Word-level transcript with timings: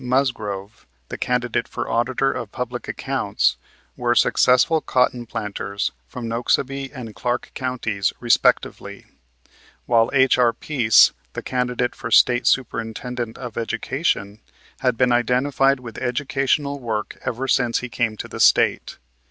Musgrove, 0.03 0.87
the 1.09 1.17
candidate 1.19 1.67
for 1.67 1.87
Auditor 1.87 2.31
of 2.31 2.51
Public 2.51 2.87
Accounts, 2.87 3.57
were 3.95 4.15
successful 4.15 4.81
cotton 4.81 5.27
planters 5.27 5.91
from 6.07 6.27
Noxubee 6.27 6.91
and 6.91 7.13
Clarke 7.13 7.51
counties 7.53 8.11
respectively; 8.19 9.05
while 9.85 10.09
H.R. 10.11 10.53
Pease, 10.53 11.11
the 11.33 11.43
candidate 11.43 11.93
for 11.93 12.09
State 12.09 12.47
Superintendent 12.47 13.37
of 13.37 13.59
Education, 13.59 14.39
had 14.79 14.97
been 14.97 15.11
identified 15.11 15.79
with 15.79 15.99
educational 15.99 16.79
work 16.79 17.19
ever 17.23 17.47
since 17.47 17.81
he 17.81 17.87
came 17.87 18.17
to 18.17 18.27
the 18.27 18.39
State. 18.39 18.97